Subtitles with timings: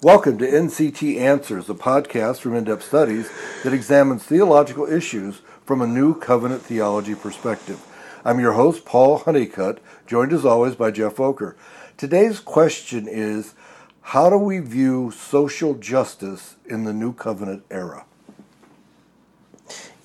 [0.00, 3.28] Welcome to NCT Answers, a podcast from In Depth Studies
[3.64, 7.84] that examines theological issues from a new covenant theology perspective.
[8.24, 11.56] I'm your host, Paul Honeycutt, joined as always by Jeff Volker.
[11.96, 13.54] Today's question is
[14.02, 18.04] How do we view social justice in the new covenant era?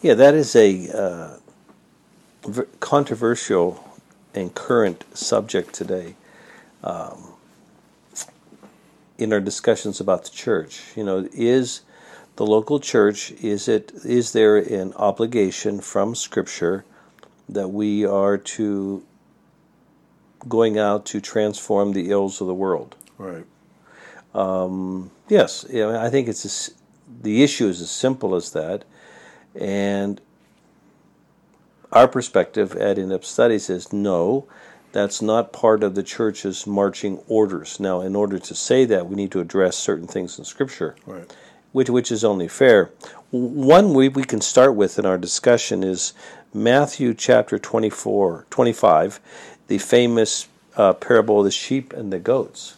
[0.02, 3.96] Yeah, that is a uh, controversial
[4.34, 6.16] and current subject today.
[6.84, 7.33] Um,
[9.18, 10.84] in our discussions about the church.
[10.96, 11.82] You know, is
[12.36, 16.86] the local church is it is there an obligation from Scripture
[17.50, 19.04] that we are to
[20.48, 22.96] going out to transform the ills of the world?
[23.18, 23.46] Right.
[24.34, 26.72] Um, yes, I think it's
[27.22, 28.84] the issue is as simple as that,
[29.54, 30.20] and
[31.92, 34.48] our perspective at In Depth Studies is no.
[34.94, 37.80] That's not part of the church's marching orders.
[37.80, 41.36] Now, in order to say that, we need to address certain things in Scripture, right.
[41.72, 42.92] which, which is only fair.
[43.32, 46.14] One we, we can start with in our discussion is
[46.54, 49.20] Matthew chapter 24, 25,
[49.68, 52.78] the famous uh, parable of the sheep and the goats.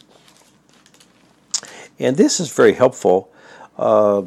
[2.00, 3.30] And this is very helpful.
[3.78, 4.24] Uh,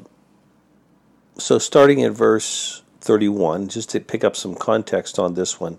[1.39, 5.79] so, starting at verse 31, just to pick up some context on this one.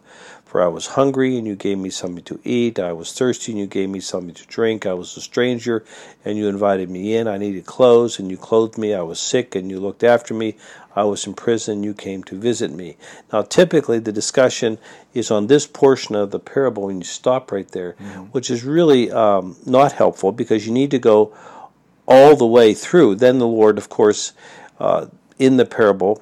[0.51, 2.77] For I was hungry, and you gave me something to eat.
[2.77, 4.85] I was thirsty, and you gave me something to drink.
[4.85, 5.85] I was a stranger,
[6.25, 7.29] and you invited me in.
[7.29, 8.93] I needed clothes, and you clothed me.
[8.93, 10.57] I was sick, and you looked after me.
[10.93, 12.97] I was in prison, and you came to visit me.
[13.31, 14.77] Now, typically, the discussion
[15.13, 18.23] is on this portion of the parable, and you stop right there, mm-hmm.
[18.33, 21.33] which is really um, not helpful because you need to go
[22.09, 23.15] all the way through.
[23.15, 24.33] Then the Lord, of course,
[24.79, 25.05] uh,
[25.39, 26.21] in the parable,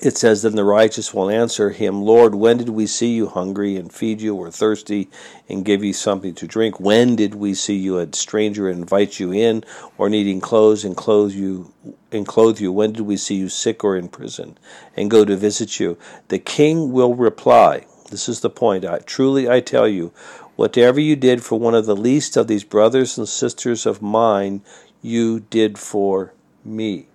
[0.00, 3.76] it says, Then the righteous will answer him, Lord, when did we see you hungry
[3.76, 5.08] and feed you, or thirsty
[5.48, 6.78] and give you something to drink?
[6.78, 9.64] When did we see you a stranger and invite you in,
[9.96, 11.72] or needing clothes and clothe you
[12.12, 12.72] and clothe you?
[12.72, 14.56] When did we see you sick or in prison
[14.96, 15.98] and go to visit you?
[16.28, 18.84] The king will reply, This is the point.
[18.84, 20.12] I, truly I tell you,
[20.54, 24.62] whatever you did for one of the least of these brothers and sisters of mine,
[25.02, 26.32] you did for
[26.64, 27.07] me.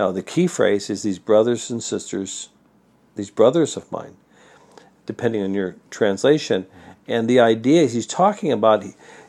[0.00, 2.48] Now, the key phrase is these brothers and sisters,
[3.16, 4.16] these brothers of mine,
[5.04, 6.66] depending on your translation.
[7.06, 8.82] And the idea is he's talking about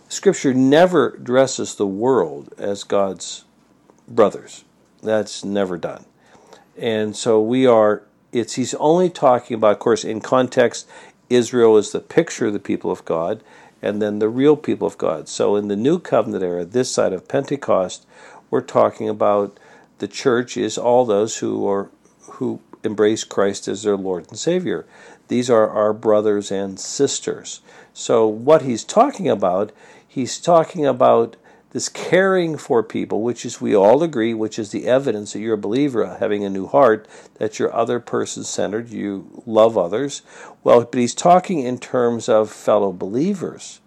[0.08, 3.44] Scripture never addresses the world as God's
[4.08, 4.64] brothers.
[5.04, 6.06] That's never done.
[6.78, 10.88] And so we are, it's, he's only talking about, of course, in context,
[11.30, 13.44] Israel is the picture of the people of God,
[13.82, 15.28] and then the real people of God.
[15.28, 18.08] So in the New Covenant era, this side of Pentecost,
[18.50, 19.58] we're talking about
[20.02, 21.92] the church is all those who are
[22.22, 24.88] who embrace Christ as their Lord and Savior.
[25.28, 27.62] These are our brothers and sisters.
[27.94, 29.72] So what he's talking about,
[30.08, 31.36] he's talking about
[31.70, 35.54] this caring for people, which is we all agree, which is the evidence that you're
[35.54, 40.24] a believer, having a new heart, that you're other person centered, you love others.
[40.64, 43.82] Well, but he's talking in terms of fellow believers.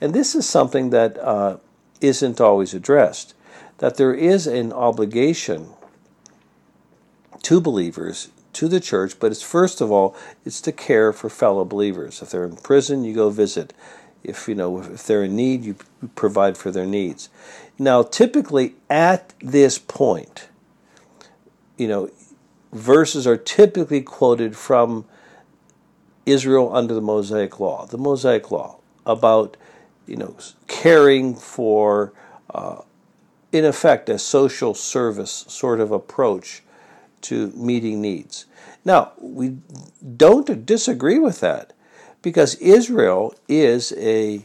[0.00, 1.58] And this is something that uh,
[2.02, 3.34] not always addressed
[3.80, 5.70] that there is an obligation
[7.42, 10.14] to believers to the church but it's first of all
[10.44, 12.22] it's to care for fellow believers.
[12.22, 13.72] If they're in prison you go visit.
[14.22, 15.76] If you know if they're in need you
[16.14, 17.28] provide for their needs.
[17.78, 20.48] Now typically at this point
[21.76, 22.10] you know
[22.72, 25.06] verses are typically quoted from
[26.26, 28.76] Israel under the Mosaic law the Mosaic law
[29.06, 29.56] about
[30.06, 30.36] you know
[30.66, 32.12] caring for
[32.52, 32.82] uh,
[33.52, 36.62] in effect, a social service sort of approach
[37.22, 38.46] to meeting needs.
[38.84, 39.58] Now, we
[40.16, 41.72] don't disagree with that
[42.22, 44.44] because Israel is a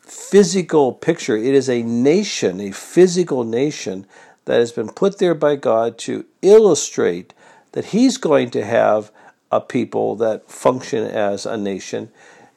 [0.00, 1.36] physical picture.
[1.36, 4.06] It is a nation, a physical nation
[4.44, 7.32] that has been put there by God to illustrate
[7.72, 9.10] that He's going to have
[9.50, 12.10] a people that function as a nation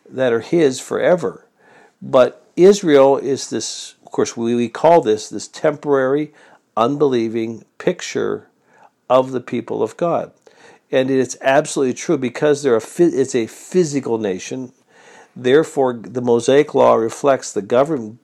[0.09, 1.45] that are His forever.
[2.01, 6.33] But Israel is this course, we, we call this this temporary,
[6.75, 8.49] unbelieving picture
[9.09, 10.31] of the people of God.
[10.91, 14.73] And it's absolutely true because they're a, it's a physical nation.
[15.35, 18.19] Therefore, the Mosaic Law reflects the government,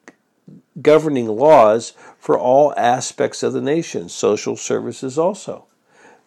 [0.82, 5.66] governing laws for all aspects of the nation, social services also.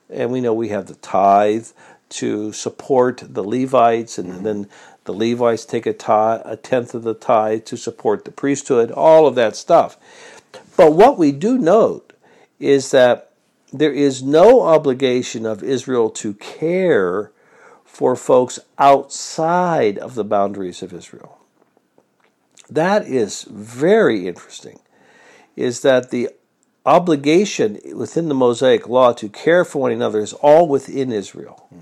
[0.09, 1.69] And we know we have the tithe
[2.11, 4.69] to support the Levites, and then
[5.07, 9.27] the Levites take a, tithe, a tenth of the tithe to support the priesthood, all
[9.27, 9.97] of that stuff.
[10.77, 12.13] But what we do note
[12.59, 13.31] is that
[13.73, 17.33] there is no obligation of Israel to care
[17.85, 21.39] for folks outside of the boundaries of Israel.
[22.69, 24.81] That is very interesting,
[25.57, 26.31] is that the
[26.85, 31.69] obligation within the Mosaic law to care for one another is all within Israel.
[31.75, 31.81] Mm.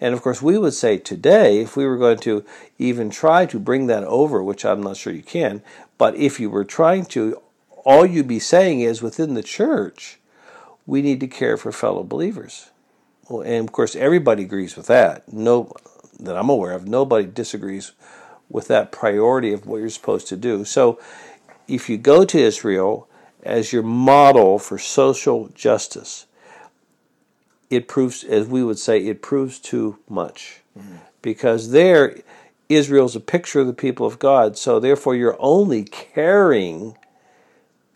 [0.00, 2.44] And of course, we would say today, if we were going to
[2.78, 5.62] even try to bring that over, which I'm not sure you can,
[5.98, 7.40] but if you were trying to,
[7.84, 10.18] all you'd be saying is within the church,
[10.86, 12.70] we need to care for fellow believers.
[13.28, 15.30] Well, and of course, everybody agrees with that.
[15.32, 15.72] No,
[16.18, 17.92] that I'm aware of, nobody disagrees
[18.48, 20.64] with that priority of what you're supposed to do.
[20.64, 20.98] So,
[21.68, 23.08] if you go to Israel
[23.44, 26.26] as your model for social justice,
[27.70, 30.60] it proves, as we would say, it proves too much.
[30.78, 30.96] Mm-hmm.
[31.22, 32.18] Because there,
[32.68, 36.96] Israel's a picture of the people of God, so therefore you're only caring,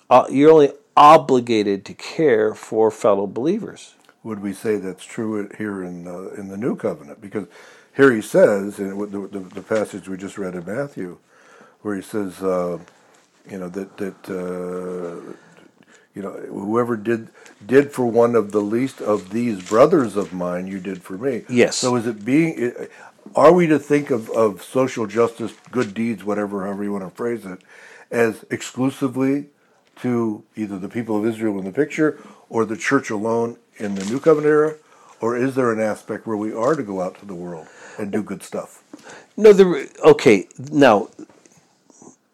[0.09, 3.95] uh, you're only obligated to care for fellow believers.
[4.23, 7.21] Would we say that's true here in the, in the New Covenant?
[7.21, 7.47] Because
[7.97, 11.19] here he says, in the, the, the passage we just read in Matthew,
[11.83, 12.79] where he says, uh,
[13.51, 15.35] you know, that, that uh,
[16.15, 17.29] you know, whoever did
[17.67, 21.45] did for one of the least of these brothers of mine, you did for me.
[21.49, 21.77] Yes.
[21.77, 22.75] So is it being?
[23.35, 27.11] Are we to think of, of social justice, good deeds, whatever, however you want to
[27.11, 27.61] phrase it,
[28.11, 29.47] as exclusively
[30.03, 34.05] to either the people of Israel in the picture or the church alone in the
[34.05, 34.75] New Covenant era,
[35.21, 37.67] or is there an aspect where we are to go out to the world
[37.99, 38.83] and do good stuff?
[39.37, 40.47] No, the okay.
[40.71, 41.09] Now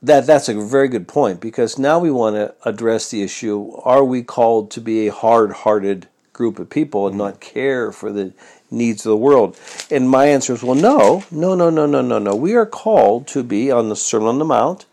[0.02, 4.04] that that's a very good point because now we want to address the issue: Are
[4.04, 8.32] we called to be a hard-hearted group of people and not care for the
[8.70, 9.58] needs of the world?
[9.90, 12.34] And my answer is, well, no, no, no, no, no, no, no.
[12.34, 14.86] We are called to be on the Sermon on the Mount,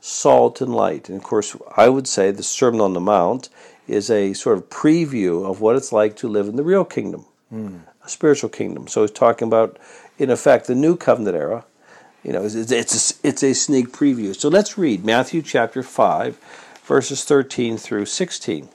[0.00, 1.08] salt and light.
[1.08, 3.50] And of course, I would say the Sermon on the Mount
[3.86, 7.26] is a sort of preview of what it's like to live in the real kingdom,
[7.52, 7.80] mm.
[8.02, 8.88] a spiritual kingdom.
[8.88, 9.78] So he's talking about,
[10.18, 11.64] in effect, the new covenant era
[12.24, 14.34] you know, it's, it's, a, it's a sneak preview.
[14.34, 16.38] So let's read Matthew chapter 5,
[16.84, 18.70] verses 13 through 16.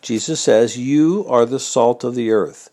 [0.00, 2.70] Jesus says, You are the salt of the earth.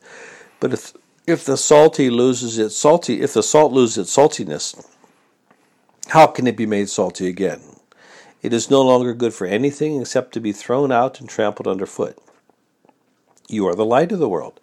[0.61, 0.93] But if,
[1.27, 4.87] if the salty loses its salty, if the salt loses its saltiness,
[6.07, 7.61] how can it be made salty again?
[8.41, 12.17] It is no longer good for anything except to be thrown out and trampled underfoot.
[13.49, 14.61] You are the light of the world.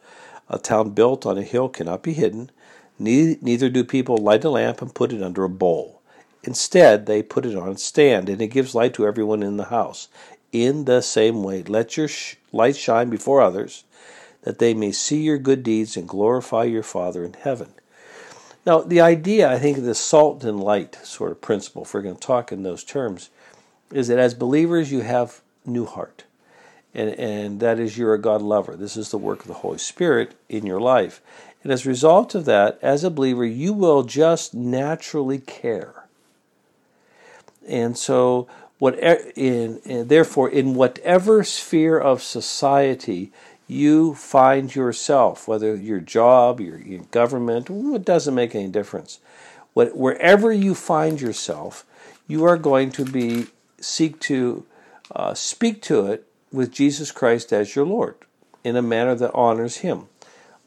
[0.48, 2.50] A town built on a hill cannot be hidden,
[2.98, 6.00] neither do people light a lamp and put it under a bowl.
[6.44, 9.64] Instead, they put it on a stand, and it gives light to everyone in the
[9.64, 10.08] house.
[10.52, 13.82] In the same way, let your sh- light shine before others,
[14.42, 17.74] that they may see your good deeds and glorify your Father in heaven.
[18.64, 22.02] Now, the idea, I think, of the salt and light sort of principle, if we're
[22.02, 23.30] going to talk in those terms,
[23.92, 26.25] is that as believers, you have new heart
[26.96, 28.74] and, and that is you're a God lover.
[28.74, 31.20] This is the work of the Holy Spirit in your life.
[31.62, 36.06] And as a result of that, as a believer, you will just naturally care.
[37.68, 38.48] And so,
[38.78, 43.30] what in, and therefore, in whatever sphere of society
[43.68, 49.18] you find yourself, whether your job, your, your government, it doesn't make any difference.
[49.74, 51.84] What, wherever you find yourself,
[52.28, 53.46] you are going to be
[53.80, 54.64] seek to
[55.14, 58.16] uh, speak to it with Jesus Christ as your Lord
[58.64, 60.08] in a manner that honors Him.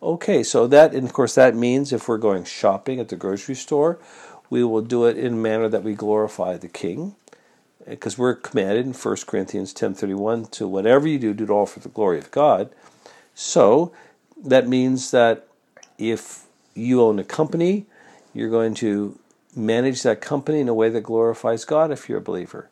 [0.01, 3.55] Okay, so that, and of course, that means if we're going shopping at the grocery
[3.55, 3.99] store,
[4.49, 7.15] we will do it in a manner that we glorify the King,
[7.85, 11.65] eh, because we're commanded in 1 Corinthians 10:31 to whatever you do, do it all
[11.65, 12.69] for the glory of God.
[13.33, 13.91] So
[14.37, 15.47] that means that
[15.97, 17.87] if you own a company,
[18.33, 19.17] you're going to
[19.55, 22.69] manage that company in a way that glorifies God if you're a believer.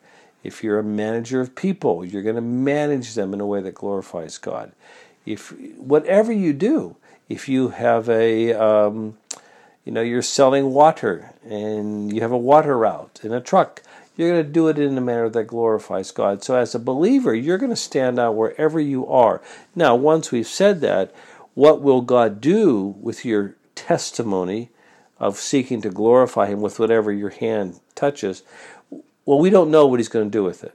[0.48, 3.74] If you're a manager of people, you're going to manage them in a way that
[3.74, 4.72] glorifies God.
[5.26, 6.96] If whatever you do,
[7.28, 9.18] if you have a, um,
[9.84, 13.82] you know, you're selling water and you have a water route in a truck,
[14.16, 16.42] you're going to do it in a manner that glorifies God.
[16.42, 19.42] So, as a believer, you're going to stand out wherever you are.
[19.74, 21.14] Now, once we've said that,
[21.52, 24.70] what will God do with your testimony
[25.20, 28.42] of seeking to glorify Him with whatever your hand touches?
[29.28, 30.74] Well, we don't know what he's going to do with it.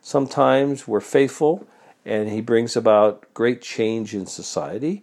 [0.00, 1.66] Sometimes we're faithful
[2.06, 5.02] and he brings about great change in society,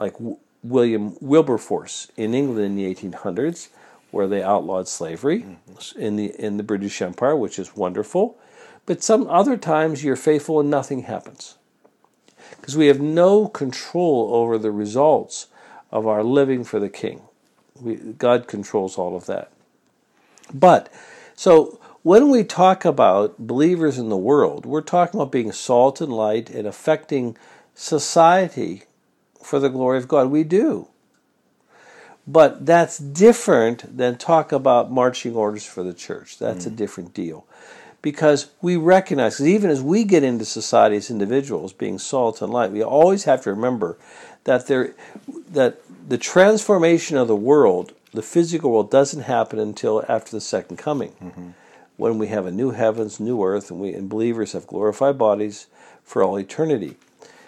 [0.00, 0.14] like
[0.62, 3.68] William Wilberforce in England in the 1800s
[4.12, 6.00] where they outlawed slavery mm-hmm.
[6.00, 8.38] in the in the British Empire, which is wonderful.
[8.86, 11.58] But some other times you're faithful and nothing happens.
[12.58, 15.48] Because we have no control over the results
[15.92, 17.20] of our living for the king.
[17.78, 19.52] We, God controls all of that.
[20.54, 20.90] But
[21.34, 26.12] so when we talk about believers in the world, we're talking about being salt and
[26.12, 27.36] light and affecting
[27.74, 28.84] society
[29.42, 30.30] for the glory of God.
[30.30, 30.86] We do.
[32.24, 36.38] But that's different than talk about marching orders for the church.
[36.38, 36.68] That's mm.
[36.68, 37.44] a different deal.
[38.02, 42.52] Because we recognize, because even as we get into society as individuals, being salt and
[42.52, 43.98] light, we always have to remember
[44.44, 44.94] that there,
[45.50, 50.76] that the transformation of the world, the physical world, doesn't happen until after the second
[50.76, 51.10] coming.
[51.20, 51.50] Mm-hmm
[51.96, 55.66] when we have a new heavens, new earth, and we and believers have glorified bodies
[56.02, 56.96] for all eternity.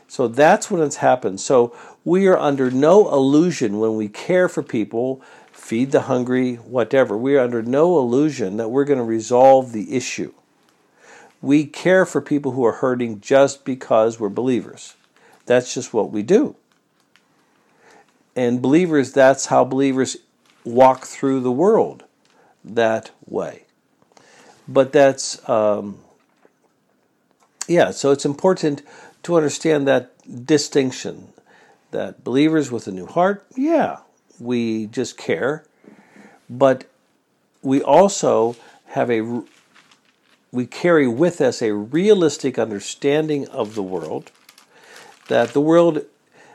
[0.06, 1.40] So that's when it's happened.
[1.40, 5.20] So we are under no illusion when we care for people,
[5.52, 7.16] feed the hungry, whatever.
[7.16, 10.32] We are under no illusion that we're going to resolve the issue.
[11.42, 14.94] We care for people who are hurting just because we're believers.
[15.44, 16.56] That's just what we do.
[18.34, 20.16] And believers, that's how believers
[20.64, 22.04] walk through the world
[22.64, 23.64] that way
[24.68, 25.98] but that's um,
[27.66, 27.90] yeah.
[27.90, 28.82] So it's important
[29.24, 30.12] to understand that
[30.46, 31.32] distinction
[31.90, 33.98] that believers with a new heart, yeah,
[34.38, 35.64] we just care,
[36.48, 36.84] but
[37.62, 38.56] we also
[38.88, 39.42] have a
[40.50, 44.30] we carry with us a realistic understanding of the world
[45.28, 46.04] that the world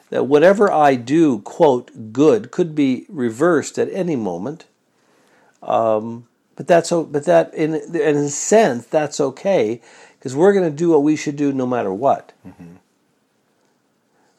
[0.10, 4.65] that whatever I do, quote, good, could be reversed at any moment.
[5.63, 9.81] Um, but that's but that in in a sense that's okay
[10.17, 12.31] because we're going to do what we should do no matter what.
[12.48, 12.75] Mm-hmm.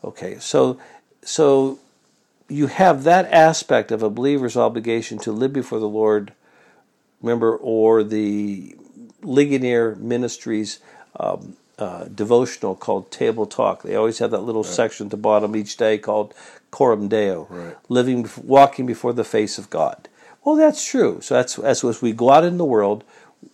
[0.04, 0.78] Okay, so
[1.22, 1.78] so
[2.48, 6.32] you have that aspect of a believer's obligation to live before the Lord.
[7.22, 8.76] Remember, or the
[9.22, 10.78] Ligonier Ministries
[11.18, 13.82] um, uh, devotional called Table Talk.
[13.82, 14.72] They always have that little right.
[14.72, 16.34] section at the bottom each day called
[16.70, 17.76] Coram Deo, right.
[17.88, 20.08] living, walking before the face of God.
[20.44, 21.20] Well, that's true.
[21.22, 23.02] So that's as as we go out in the world,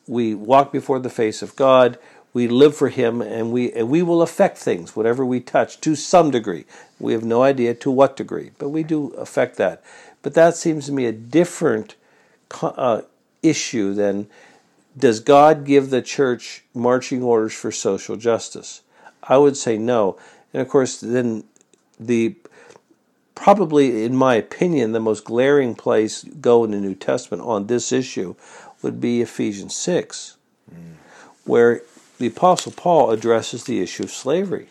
[0.07, 1.99] we walk before the face of God,
[2.33, 5.95] we live for Him, and we and we will affect things, whatever we touch, to
[5.95, 6.65] some degree.
[6.99, 9.83] We have no idea to what degree, but we do affect that.
[10.23, 11.95] But that seems to me a different
[12.61, 13.03] uh,
[13.43, 14.27] issue than
[14.99, 18.83] does God give the church marching orders for social justice?
[19.23, 20.19] I would say no.
[20.53, 21.45] And of course, then
[21.99, 22.35] the
[23.41, 27.91] probably, in my opinion, the most glaring place go in the New Testament on this
[27.91, 28.35] issue
[28.83, 30.37] would be Ephesians 6,
[30.71, 30.77] mm.
[31.45, 31.81] where
[32.19, 34.69] the Apostle Paul addresses the issue of slavery.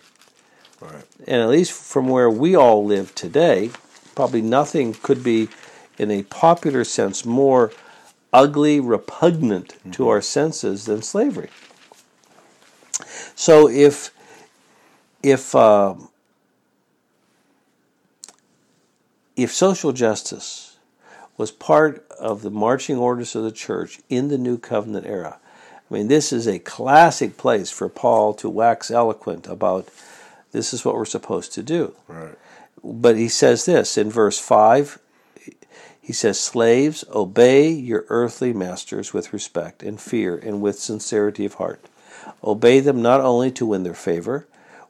[0.80, 1.04] Right.
[1.28, 3.72] And at least from where we all live today,
[4.14, 5.50] probably nothing could be,
[5.98, 7.72] in a popular sense, more
[8.32, 9.92] ugly, repugnant mm-hmm.
[9.92, 11.50] to our senses than slavery.
[13.34, 14.12] So if
[15.24, 16.10] if um,
[19.44, 20.78] if social justice
[21.38, 25.40] was part of the marching orders of the church in the New Covenant era,
[25.90, 29.90] I mean, this is a classic place for Paul to wax eloquent about
[30.52, 31.96] this is what we're supposed to do.
[32.08, 32.36] Right.
[32.84, 35.00] But he says this in verse 5
[36.10, 41.54] he says, Slaves, obey your earthly masters with respect and fear and with sincerity of
[41.54, 41.86] heart.
[42.44, 44.48] Obey them not only to win their favor,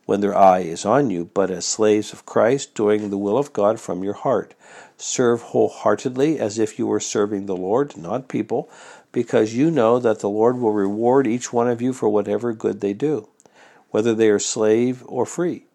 [0.09, 3.53] when their eye is on you, but as slaves of Christ, doing the will of
[3.53, 4.55] God from your heart.
[4.97, 8.71] Serve wholeheartedly as if you were serving the Lord, not people,
[9.11, 12.81] because you know that the Lord will reward each one of you for whatever good
[12.81, 13.27] they do,
[13.91, 15.65] whether they are slave or free.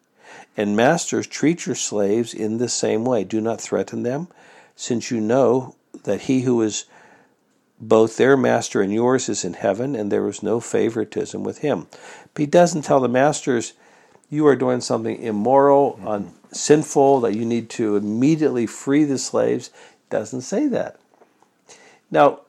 [0.56, 3.22] And masters, treat your slaves in the same way.
[3.22, 4.26] Do not threaten them,
[4.74, 6.86] since you know that he who is
[7.80, 11.86] both their master and yours is in heaven, and there is no favoritism with him.
[12.32, 13.74] But he doesn't tell the masters,
[14.30, 16.28] you are doing something immoral, mm-hmm.
[16.52, 19.68] sinful, that you need to immediately free the slaves.
[19.68, 20.98] It doesn't say that.
[22.10, 22.40] Now,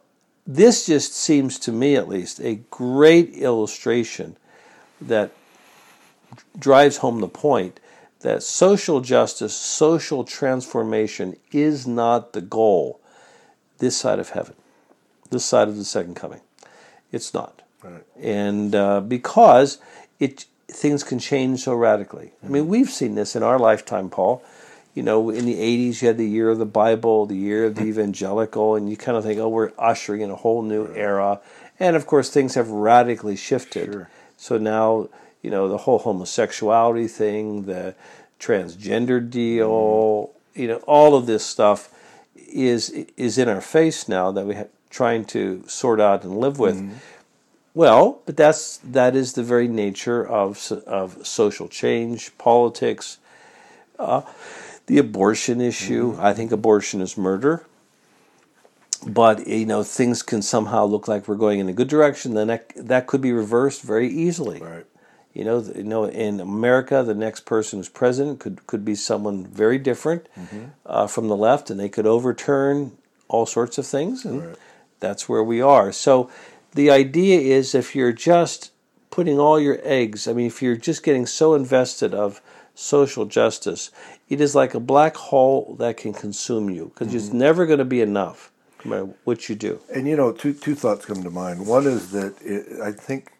[0.48, 4.38] this just seems to me, at least, a great illustration
[5.02, 5.32] that
[6.58, 7.80] drives home the point
[8.22, 13.00] that social justice, social transformation is not the goal
[13.78, 14.56] this side of heaven,
[15.30, 16.42] this side of the second coming.
[17.12, 17.62] It's not.
[17.84, 18.04] Right.
[18.20, 19.78] And uh, because
[20.20, 22.32] it things can change so radically.
[22.44, 22.72] I mean, mm-hmm.
[22.72, 24.44] we've seen this in our lifetime, Paul.
[24.94, 27.76] You know, in the 80s, you had the year of the Bible, the year of
[27.76, 27.90] the mm-hmm.
[27.90, 31.42] evangelical, and you kind of think, oh, we're ushering in a whole new era.
[31.80, 33.92] And of course, things have radically shifted.
[33.92, 34.10] Sure.
[34.38, 35.10] So now,
[35.42, 37.94] you know, the whole homosexuality thing, the
[38.40, 40.62] transgender deal, mm-hmm.
[40.62, 41.90] you know, all of this stuff
[42.36, 46.78] is is in our face now that we're trying to sort out and live with.
[46.78, 46.96] Mm-hmm.
[47.76, 53.18] Well, but that's that is the very nature of of social change, politics,
[54.00, 54.22] uh,
[54.88, 56.16] the abortion issue.
[56.20, 57.66] I think abortion is murder.
[59.06, 62.34] But you know things can somehow look like we're going in a good direction.
[62.34, 64.62] Then that, that could be reversed very easily.
[64.62, 64.86] Right.
[65.34, 69.46] You know, you know, in America, the next person who's president could could be someone
[69.46, 70.28] very different
[70.86, 72.94] uh, from the left, and they could overturn
[73.28, 74.56] all sorts of things, and Right.
[75.02, 75.92] that's where we are.
[75.92, 76.30] So,
[76.76, 78.72] the idea is if you're just
[79.10, 82.42] putting all your eggs, I mean, if you're just getting so invested of
[82.76, 83.92] social justice,
[84.28, 87.40] it is like a black hole that can consume you because it's mm-hmm.
[87.40, 88.52] never going to be enough,
[88.84, 89.80] no matter what you do.
[89.94, 91.66] And you know, two two thoughts come to mind.
[91.66, 93.32] One is that it, I think,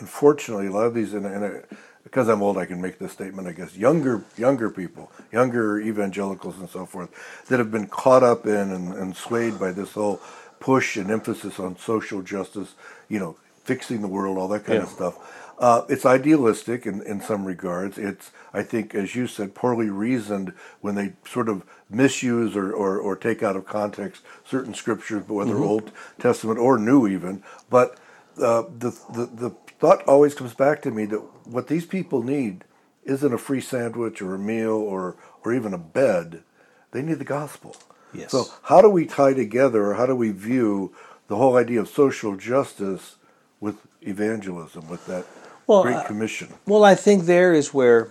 [0.00, 3.12] unfortunately, a lot of these, and, and I, because I'm old, I can make this
[3.12, 3.46] statement.
[3.46, 7.10] I guess younger younger people, younger evangelicals, and so forth,
[7.48, 10.22] that have been caught up in and, and swayed by this whole
[10.64, 12.74] push and emphasis on social justice.
[13.08, 15.14] You know, fixing the world, all that kind of stuff.
[15.58, 17.96] Uh, it's idealistic in, in some regards.
[17.96, 22.98] It's, I think, as you said, poorly reasoned when they sort of misuse or, or,
[22.98, 27.42] or take out of context certain scriptures, whether Old Testament or New even.
[27.70, 27.98] But
[28.36, 32.64] uh, the, the, the thought always comes back to me that what these people need
[33.04, 36.42] isn't a free sandwich or a meal or, or even a bed.
[36.90, 37.76] They need the gospel.
[38.14, 38.30] Yes.
[38.30, 40.92] So how do we tie together or how do we view
[41.28, 43.16] the whole idea of social justice
[43.60, 45.26] with evangelism, with that
[45.66, 46.48] Well, Great uh, Commission?
[46.66, 48.08] Well, I think there is where,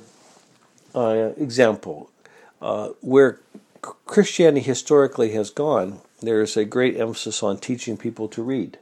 [0.96, 2.10] uh, example,
[2.62, 3.40] uh, where
[4.06, 6.00] Christianity historically has gone.
[6.22, 8.78] There is a great emphasis on teaching people to read,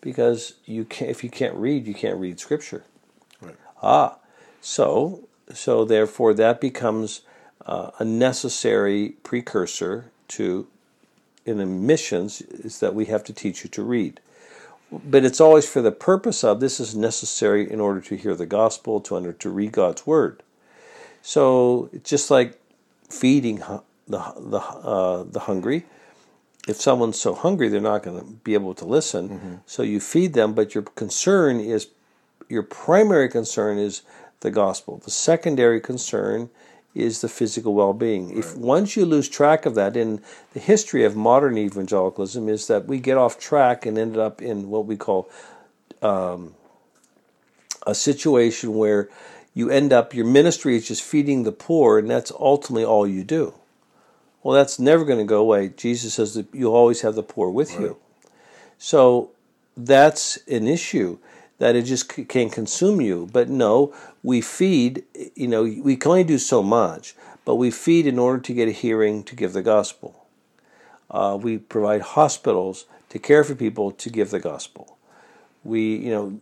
[0.00, 2.84] because you can if you can't read, you can't read Scripture.
[3.42, 3.56] Right.
[3.82, 4.16] Ah,
[4.62, 7.20] so so therefore that becomes
[7.66, 10.66] uh, a necessary precursor to
[11.46, 14.20] in the missions is that we have to teach you to read
[14.92, 18.46] but it's always for the purpose of this is necessary in order to hear the
[18.46, 20.42] gospel to under to read God's word.
[21.22, 22.58] So it's just like
[23.08, 23.62] feeding
[24.08, 25.86] the the uh, the hungry.
[26.68, 29.28] If someone's so hungry, they're not going to be able to listen.
[29.66, 31.88] So you feed them, but your concern is
[32.48, 34.02] your primary concern is
[34.40, 34.98] the gospel.
[34.98, 36.50] The secondary concern
[36.94, 38.36] is the physical well-being.
[38.36, 40.20] If once you lose track of that, in
[40.54, 44.70] the history of modern evangelicalism, is that we get off track and ended up in
[44.70, 45.30] what we call
[46.02, 46.54] um,
[47.86, 49.08] a situation where
[49.54, 53.24] you end up your ministry is just feeding the poor, and that's ultimately all you
[53.24, 53.54] do.
[54.42, 55.68] Well, that's never going to go away.
[55.68, 57.98] Jesus says that you always have the poor with you.
[58.78, 59.30] So
[59.76, 61.18] that's an issue
[61.60, 63.28] that it just c- can consume you.
[63.32, 65.04] But no, we feed,
[65.36, 68.66] you know, we can only do so much, but we feed in order to get
[68.66, 70.26] a hearing to give the gospel.
[71.10, 74.96] Uh, we provide hospitals to care for people to give the gospel.
[75.62, 76.40] We, you know,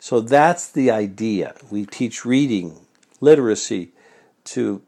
[0.00, 1.54] so that's the idea.
[1.70, 2.86] We teach reading,
[3.20, 3.92] literacy
[4.44, 4.80] to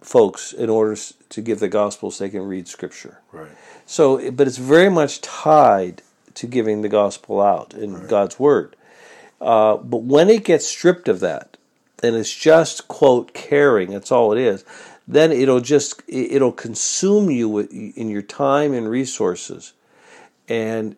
[0.00, 0.96] folks in order
[1.28, 3.20] to give the gospel so they can read scripture.
[3.30, 3.50] Right.
[3.86, 6.02] So, but it's very much tied
[6.34, 8.74] to giving the gospel out in God's word.
[9.40, 11.56] Uh, but when it gets stripped of that,
[12.02, 14.64] and it's just quote caring, that's all it is.
[15.06, 19.72] Then it'll just it- it'll consume you in your time and resources,
[20.48, 20.96] and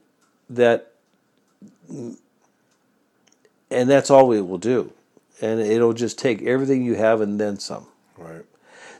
[0.48, 0.92] that
[3.70, 4.92] and that's all it will do,
[5.40, 7.86] and it'll just take everything you have and then some.
[8.18, 8.44] Right.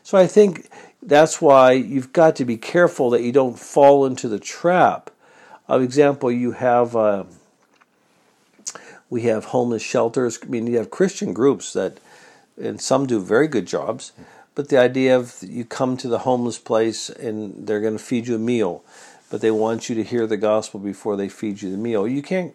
[0.03, 0.69] So I think
[1.03, 5.11] that's why you've got to be careful that you don't fall into the trap.
[5.69, 7.25] Of example, you have uh,
[9.11, 10.39] we have homeless shelters.
[10.43, 11.99] I mean, you have Christian groups that,
[12.61, 14.13] and some do very good jobs.
[14.55, 18.29] But the idea of you come to the homeless place and they're going to feed
[18.29, 18.85] you a meal,
[19.31, 22.07] but they want you to hear the gospel before they feed you the meal.
[22.07, 22.55] You can't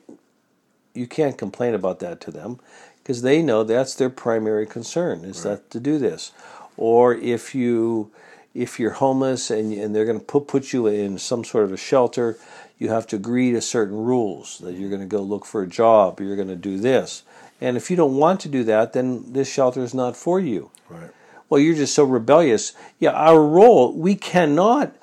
[0.94, 2.60] you can't complain about that to them
[3.04, 6.32] because they know that's their primary concern is that to do this
[6.78, 8.10] or if you
[8.56, 11.72] if you're homeless and, and they're going to put, put you in some sort of
[11.72, 12.38] a shelter
[12.80, 15.68] you have to agree to certain rules that you're going to go look for a
[15.68, 17.24] job you're going to do this
[17.62, 20.72] and if you don't want to do that then this shelter is not for you
[20.90, 21.10] Right.
[21.50, 24.96] well you're just so rebellious yeah our role we cannot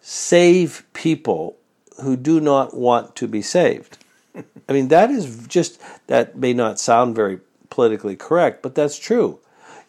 [0.00, 1.56] save people
[2.02, 3.98] who do not want to be saved
[4.68, 7.40] I mean, that is just, that may not sound very
[7.70, 9.38] politically correct, but that's true.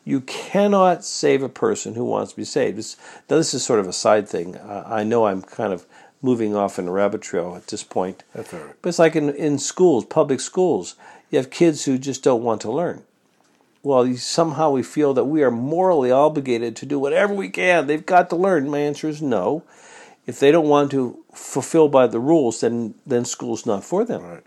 [0.06, 2.78] You cannot save a person who wants to be saved.
[2.78, 2.96] This,
[3.30, 4.56] now, this is sort of a side thing.
[4.56, 5.86] Uh, I know I'm kind of
[6.22, 8.24] moving off in a rabbit trail at this point.
[8.34, 8.76] That's all right.
[8.82, 10.96] But it's like in, in schools, public schools,
[11.32, 13.04] you have kids who just don't want to learn.
[13.82, 17.88] Well, you, somehow we feel that we are morally obligated to do whatever we can.
[17.88, 18.70] They've got to learn.
[18.70, 19.64] My answer is no.
[20.26, 24.24] If they don't want to fulfill by the rules, then then school's not for them.
[24.24, 24.44] Right.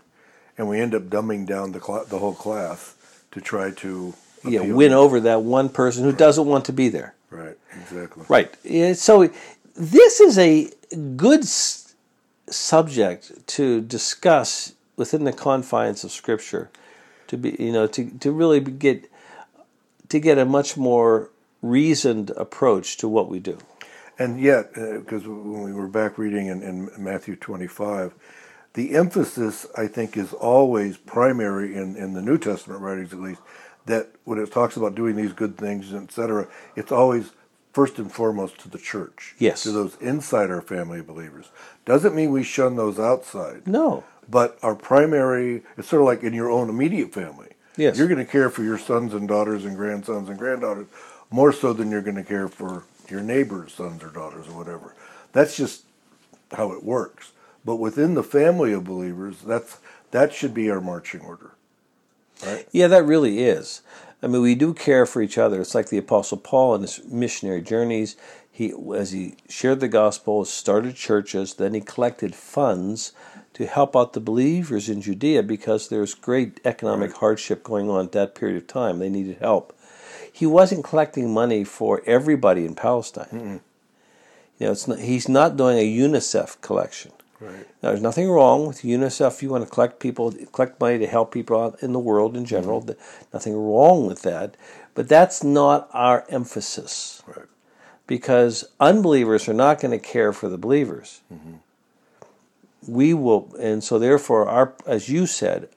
[0.57, 2.95] And we end up dumbing down the cl- the whole class
[3.31, 7.13] to try to Yeah, win over that one person who doesn't want to be there.
[7.29, 7.57] Right.
[7.81, 8.23] Exactly.
[8.27, 8.53] Right.
[8.63, 9.29] Yeah, So
[9.75, 10.69] this is a
[11.15, 11.93] good s-
[12.49, 16.69] subject to discuss within the confines of Scripture,
[17.27, 19.09] to be you know to to really get
[20.09, 21.29] to get a much more
[21.61, 23.57] reasoned approach to what we do.
[24.17, 28.13] And yet, uh, because when we were back reading in, in Matthew 25,
[28.73, 33.41] the emphasis, I think, is always primary in, in the New Testament writings, at least,
[33.85, 37.31] that when it talks about doing these good things, etc., it's always
[37.73, 39.35] first and foremost to the church.
[39.39, 39.63] Yes.
[39.63, 41.49] To those inside our family of believers.
[41.85, 43.67] Doesn't mean we shun those outside.
[43.67, 44.03] No.
[44.29, 47.49] But our primary, it's sort of like in your own immediate family.
[47.77, 47.97] Yes.
[47.97, 50.87] You're going to care for your sons and daughters and grandsons and granddaughters
[51.31, 54.95] more so than you're going to care for your neighbor's sons or daughters or whatever.
[55.31, 55.85] That's just
[56.51, 57.31] how it works.
[57.63, 59.77] But within the family of believers, that's
[60.11, 61.51] that should be our marching order.
[62.45, 62.67] Right?
[62.71, 63.81] Yeah, that really is.
[64.21, 65.61] I mean, we do care for each other.
[65.61, 68.17] It's like the Apostle Paul in his missionary journeys.
[68.51, 71.53] He, as he shared the gospel, started churches.
[71.53, 73.13] Then he collected funds
[73.53, 78.11] to help out the believers in Judea because there's great economic hardship going on at
[78.11, 78.99] that period of time.
[78.99, 79.77] They needed help.
[80.31, 83.61] He wasn't collecting money for everybody in Palestine.
[84.59, 87.11] You know, it's not, he's not doing a UNICEF collection.
[87.41, 87.65] Right.
[87.81, 89.41] Now, there's nothing wrong with UNICEF.
[89.41, 92.43] You want to collect people, collect money to help people out in the world in
[92.45, 92.81] general.
[92.81, 92.97] th-
[93.33, 94.55] Nothing wrong with that.
[94.93, 97.45] But that's not our emphasis Right.
[98.07, 101.21] because unbelievers are not going to care for the believers.
[102.87, 105.67] We will, and so therefore, our as you said,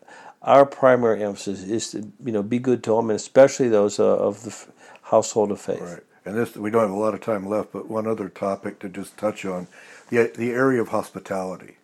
[0.41, 4.05] our primary emphasis is to you know be good to them, and especially those uh,
[4.05, 4.69] of the f-
[5.03, 5.81] household of faith.
[5.83, 6.01] Right.
[6.25, 8.89] And this we don't have a lot of time left, but one other topic to
[8.89, 9.67] just touch on
[10.09, 11.77] the the area of hospitality.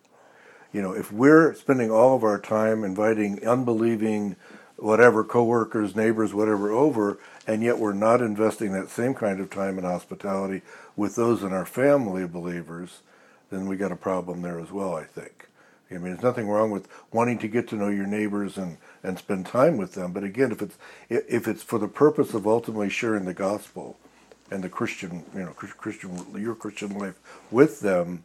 [0.71, 4.35] You know, if we're spending all of our time inviting unbelieving
[4.77, 9.77] whatever coworkers, neighbors, whatever over, and yet we're not investing that same kind of time
[9.77, 10.61] in hospitality
[10.95, 13.01] with those in our family believers,
[13.49, 15.47] then we got a problem there as well, I think.
[15.91, 19.17] I mean, there's nothing wrong with wanting to get to know your neighbors and, and
[19.17, 20.13] spend time with them.
[20.13, 20.77] But again, if it's
[21.09, 23.97] if it's for the purpose of ultimately sharing the gospel
[24.51, 27.19] and the Christian, you know, Christian your Christian life
[27.51, 28.23] with them,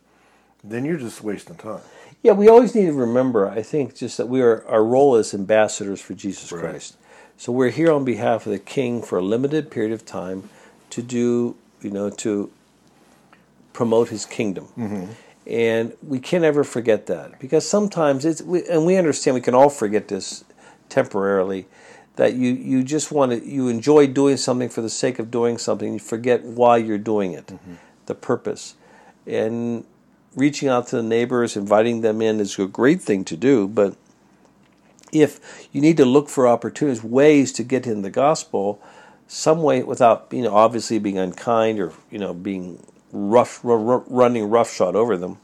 [0.62, 1.80] then you're just wasting time.
[2.22, 3.48] Yeah, we always need to remember.
[3.48, 6.62] I think just that we are our role as ambassadors for Jesus Right.
[6.62, 6.96] Christ.
[7.37, 10.48] So we're here on behalf of the King for a limited period of time
[10.90, 12.50] to do, you know, to
[13.72, 14.68] promote His kingdom.
[14.78, 15.04] Mm-hmm.
[15.46, 19.54] And we can't ever forget that because sometimes it's, we, and we understand we can
[19.54, 20.44] all forget this
[20.88, 21.66] temporarily.
[22.16, 25.59] That you, you just want to you enjoy doing something for the sake of doing
[25.59, 25.94] something.
[25.94, 27.74] You forget why you're doing it, mm-hmm.
[28.07, 28.77] the purpose,
[29.27, 29.85] and
[30.37, 33.66] reaching out to the neighbors, inviting them in is a great thing to do.
[33.66, 33.96] But
[35.12, 38.81] if you need to look for opportunities, ways to get in the gospel,
[39.27, 44.05] some way without you know obviously being unkind or you know being rough, ru- ru-
[44.09, 45.38] running roughshod over them.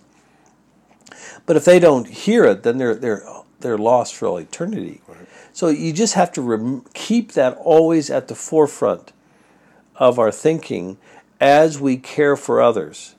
[1.46, 3.24] But if they don't hear it, then they're they're
[3.61, 5.00] they're lost for all eternity.
[5.60, 9.12] So you just have to rem- keep that always at the forefront
[9.94, 10.96] of our thinking
[11.38, 13.14] as we care for others,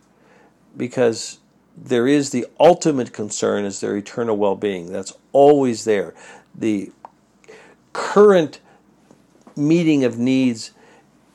[0.75, 1.37] because
[1.77, 4.91] there is the ultimate concern is their eternal well-being.
[4.91, 6.15] That's always there.
[6.55, 6.91] The
[7.93, 8.59] current
[9.55, 10.71] meeting of needs,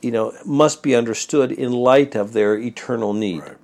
[0.01, 3.43] you know, must be understood in light of their eternal need.
[3.43, 3.57] Right.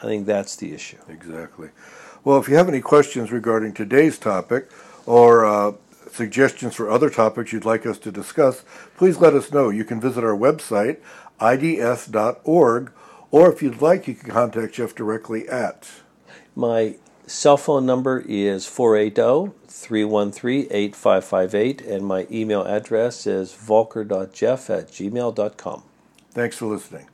[0.00, 0.98] I think that's the issue.
[1.08, 1.68] Exactly.
[2.24, 4.68] Well, if you have any questions regarding today's topic
[5.06, 5.72] or uh,
[6.10, 8.64] suggestions for other topics you'd like us to discuss,
[8.96, 9.70] please let us know.
[9.70, 10.98] You can visit our website,
[11.40, 12.92] ids.org,
[13.30, 15.88] or if you'd like, you can contact Jeff directly at.
[16.56, 24.70] My cell phone number is oh, 480 313 8558, and my email address is volker.jeff
[24.70, 25.82] at gmail.com.
[26.32, 27.08] Thanks for listening.